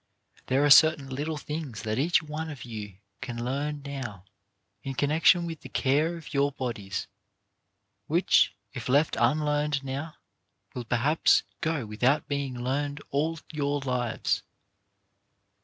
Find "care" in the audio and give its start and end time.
5.69-6.15